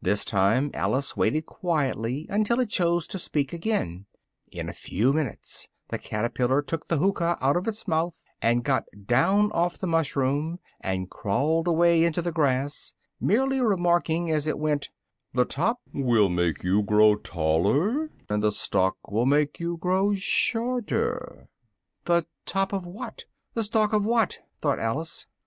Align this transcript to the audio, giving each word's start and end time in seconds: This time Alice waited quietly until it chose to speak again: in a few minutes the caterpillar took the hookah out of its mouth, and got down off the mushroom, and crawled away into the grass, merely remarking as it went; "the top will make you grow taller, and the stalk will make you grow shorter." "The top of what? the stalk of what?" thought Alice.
This 0.00 0.24
time 0.24 0.70
Alice 0.72 1.18
waited 1.18 1.44
quietly 1.44 2.26
until 2.30 2.60
it 2.60 2.70
chose 2.70 3.06
to 3.08 3.18
speak 3.18 3.52
again: 3.52 4.06
in 4.50 4.70
a 4.70 4.72
few 4.72 5.12
minutes 5.12 5.68
the 5.90 5.98
caterpillar 5.98 6.62
took 6.62 6.88
the 6.88 6.96
hookah 6.96 7.36
out 7.42 7.58
of 7.58 7.68
its 7.68 7.86
mouth, 7.86 8.14
and 8.40 8.64
got 8.64 8.84
down 9.04 9.52
off 9.52 9.76
the 9.76 9.86
mushroom, 9.86 10.60
and 10.80 11.10
crawled 11.10 11.68
away 11.68 12.04
into 12.04 12.22
the 12.22 12.32
grass, 12.32 12.94
merely 13.20 13.60
remarking 13.60 14.30
as 14.30 14.46
it 14.46 14.58
went; 14.58 14.88
"the 15.34 15.44
top 15.44 15.82
will 15.92 16.30
make 16.30 16.64
you 16.64 16.82
grow 16.82 17.14
taller, 17.16 18.08
and 18.30 18.42
the 18.42 18.52
stalk 18.52 19.10
will 19.12 19.26
make 19.26 19.60
you 19.60 19.76
grow 19.76 20.14
shorter." 20.14 21.50
"The 22.06 22.24
top 22.46 22.72
of 22.72 22.86
what? 22.86 23.26
the 23.52 23.62
stalk 23.64 23.92
of 23.92 24.06
what?" 24.06 24.38
thought 24.62 24.78
Alice. 24.78 25.26